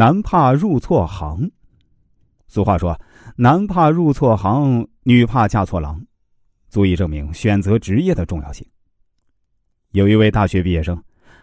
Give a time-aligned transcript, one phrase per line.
[0.00, 1.50] 男怕入错行。
[2.48, 2.98] 俗话说
[3.36, 6.02] ：“男怕入错行，女怕嫁错郎。”
[6.70, 8.66] 足以证明选择职业的重要性。
[9.90, 10.98] 有一位大学毕业生，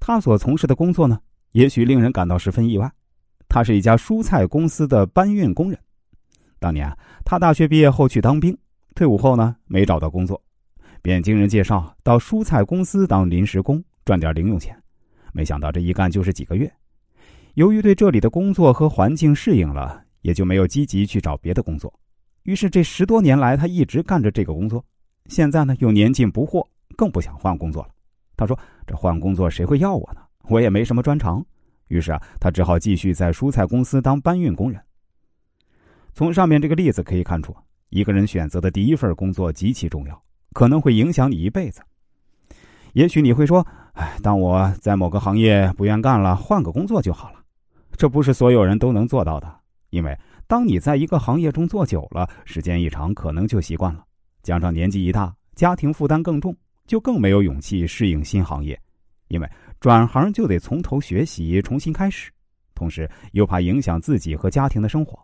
[0.00, 1.20] 他所从事的工作呢，
[1.52, 2.90] 也许令人感到十分意外。
[3.48, 5.78] 他是一家蔬菜公司的搬运工人。
[6.58, 6.92] 当年
[7.24, 8.58] 他大学毕业后去当兵，
[8.96, 10.42] 退伍后呢，没找到工作，
[11.00, 14.76] 便经人介绍到蔬菜公司当临时工，赚点零用钱。
[15.32, 16.68] 没想到这一干就是几个月。
[17.54, 21.92] 由于对这里的工作和环境适应了，也就没有积极去找别的工作。
[22.44, 24.84] 于是这十多年来，他一直干着这个工作。
[25.26, 27.88] 现在呢，又年近不惑，更不想换工作了。
[28.36, 30.20] 他说：“这换工作谁会要我呢？
[30.48, 31.44] 我也没什么专长。”
[31.88, 34.80] 于是啊，他只好继续在蔬菜公司当搬运工人。
[36.14, 37.54] 从上面这个例子可以看出，
[37.90, 41.82] 一个人选择的第一份工作极其重要，可能会影响你一辈子。
[42.94, 47.39] 也许你会说：“哎，当我在某个行业不愿干了，换个工作就好了。”
[48.00, 54.02] 这不是所有人都能做到的，因为当你在一个行业中做久了，时间一长，可能就习惯了。
[54.42, 56.56] 加上年纪一大，家庭负担更重，
[56.86, 58.80] 就更没有勇气适应新行业，
[59.28, 59.46] 因为
[59.80, 62.32] 转行就得从头学习，重新开始，
[62.74, 65.22] 同时又怕影响自己和家庭的生活。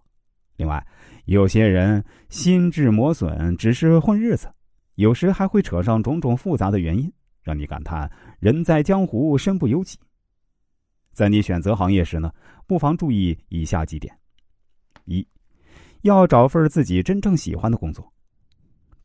[0.58, 0.86] 另外，
[1.24, 4.52] 有些人心智磨损，只是混日子，
[4.96, 7.10] 有时还会扯上种种复杂的原因，
[7.42, 9.98] 让你感叹“人在江湖，身不由己”。
[11.16, 12.30] 在你选择行业时呢，
[12.66, 14.14] 不妨注意以下几点：
[15.06, 15.26] 一，
[16.02, 18.06] 要找份自己真正喜欢的工作。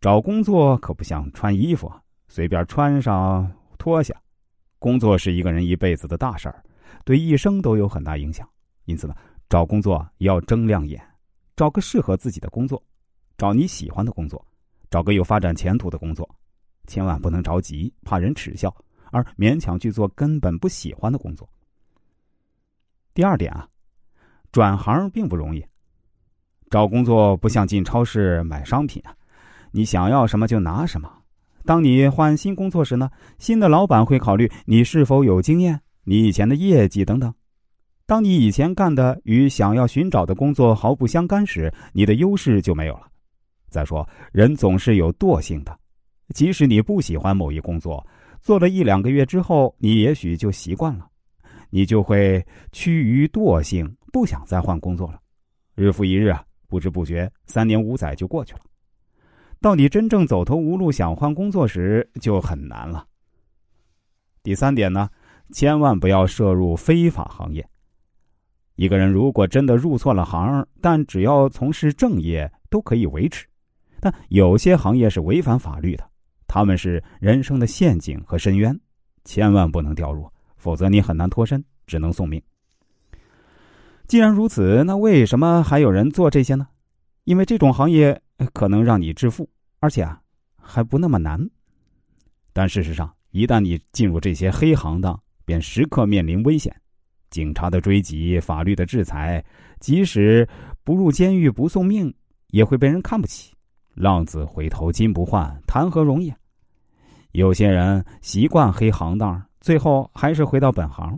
[0.02, 1.90] 找工作可不像穿衣服，
[2.28, 4.14] 随便穿上脱下。
[4.78, 6.62] 工作是一个人一辈子的大事儿，
[7.06, 8.46] 对一生都有很大影响。
[8.84, 9.16] 因此呢，
[9.48, 11.02] 找工作要睁亮眼，
[11.56, 12.84] 找个适合自己的工作，
[13.38, 14.46] 找你喜欢的工作，
[14.90, 16.30] 找个有发展前途的工作。
[16.88, 18.76] 千万不能着急，怕人耻笑，
[19.12, 21.50] 而勉强去做根本不喜欢的工作。
[23.14, 23.68] 第二点啊，
[24.52, 25.66] 转行并不容易。
[26.70, 29.14] 找工作不像进超市买商品啊。
[29.72, 31.12] 你想要什么就拿什么。
[31.66, 37.34] 当你换新工作时呢，新的老板会考虑你是否有经验、你以前的业绩等等。
[38.06, 43.08] 当你以前干的与想要寻找的工作毫不相干时，你的优势就没有了。
[43.70, 45.78] 再说，人总是有惰性的，
[46.34, 48.06] 即使你不喜欢某一工作，
[48.42, 51.08] 做了一两个月之后，你也许就习惯了，
[51.72, 55.20] 你就会趋于惰性，不想再换工作了。
[55.74, 58.60] 日复一日啊，不知不觉三年五载就过去了。
[59.60, 63.08] 到你真正走投无路想换工作时，就很难了。
[64.44, 65.10] 第三点呢，
[65.52, 67.68] 千万不要涉入非法行业。
[68.76, 73.48] 一个人如果真的入错了行，但只要从事正业都可以维持。
[74.00, 76.10] 但有些行业是违反法律的，
[76.48, 78.78] 他们是人生的陷阱和深渊，
[79.24, 80.28] 千万不能掉入，
[80.62, 82.42] 否则你很难脱身，只能送命。
[84.08, 86.68] 既然如此，那为什么还有人做这些呢？
[87.24, 88.22] 因为这种行业。
[88.56, 89.48] 可能让你致富，
[89.82, 90.20] 而且啊
[90.58, 91.40] 还不那么难。
[92.54, 96.76] 但事实上，一旦你进入这些黑行当，便时刻面临危险：
[97.30, 99.46] 警察的追击、法律的制裁，
[99.80, 100.50] 即使
[100.84, 102.12] 不入监狱不送命，
[102.48, 103.54] 也会被人看不起。
[103.94, 106.34] 浪子回头金不换，谈何容易？
[107.34, 111.18] 有些人习惯黑行当，最后还是回到本行。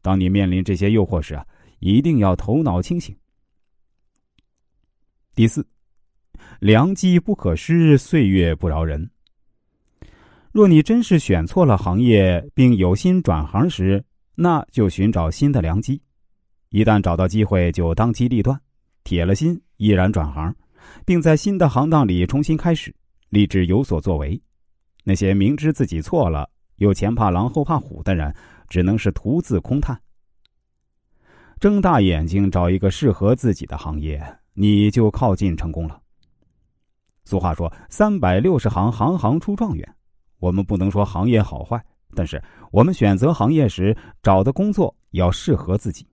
[0.00, 1.46] 当你面临这些诱惑时啊，
[1.78, 3.16] 一定要头脑清醒。
[5.34, 5.64] 第四。
[6.58, 9.08] 良机不可失，岁月不饶人。
[10.50, 14.04] 若你真是选错了行业，并有心转行时，
[14.34, 16.00] 那就寻找新的良机。
[16.70, 18.60] 一旦找到机会，就当机立断，
[19.02, 20.54] 铁了心，毅然转行，
[21.04, 22.94] 并在新的行当里重新开始，
[23.28, 24.40] 立志有所作为。
[25.04, 26.48] 那些明知自己错了
[26.82, 28.34] 有前怕狼后怕虎的人，
[28.68, 29.96] 只能是徒自空叹。
[31.60, 34.20] 睁大眼睛找一个适合自己的行业，
[34.52, 36.00] 你就靠近成功了。
[37.24, 39.94] 俗话说：“三百六十行，行行出状元。”
[40.40, 41.80] 我们不能说行业好坏，
[42.16, 46.04] 但是我们选择行业时找的工作要适合自己。